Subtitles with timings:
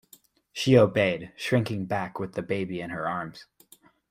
[0.51, 3.45] She obeyed, shrinking back with the baby in her arms.